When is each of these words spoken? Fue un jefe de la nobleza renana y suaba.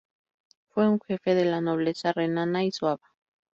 Fue 0.69 0.89
un 0.89 0.99
jefe 0.99 1.35
de 1.35 1.45
la 1.45 1.61
nobleza 1.61 2.11
renana 2.11 2.63
y 2.63 2.71
suaba. 2.71 3.07